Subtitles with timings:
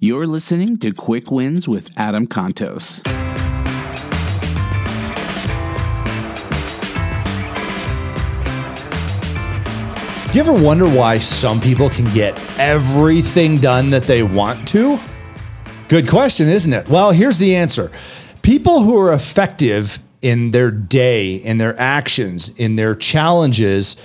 [0.00, 3.02] You're listening to Quick Wins with Adam Contos.
[10.30, 15.00] Do you ever wonder why some people can get everything done that they want to?
[15.88, 16.88] Good question, isn't it?
[16.88, 17.90] Well, here's the answer
[18.40, 23.96] people who are effective in their day, in their actions, in their challenges,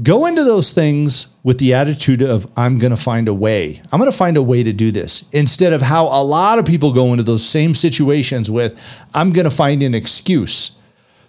[0.00, 3.80] go into those things with the attitude of, I'm going to find a way.
[3.92, 6.66] I'm going to find a way to do this instead of how a lot of
[6.66, 10.80] people go into those same situations with, I'm going to find an excuse.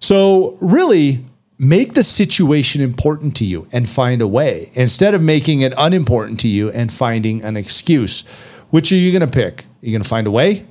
[0.00, 1.24] So, really,
[1.58, 6.40] make the situation important to you and find a way instead of making it unimportant
[6.40, 8.22] to you and finding an excuse.
[8.70, 9.64] Which are you going to pick?
[9.64, 10.66] Are you going to find a way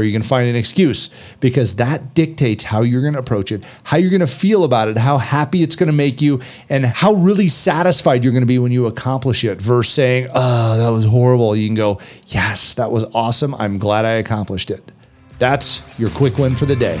[0.00, 1.10] are you to find an excuse?
[1.40, 4.88] Because that dictates how you're going to approach it, how you're going to feel about
[4.88, 8.46] it, how happy it's going to make you, and how really satisfied you're going to
[8.46, 11.54] be when you accomplish it versus saying, oh, that was horrible.
[11.54, 13.54] You can go, yes, that was awesome.
[13.56, 14.90] I'm glad I accomplished it.
[15.38, 17.00] That's your quick win for the day.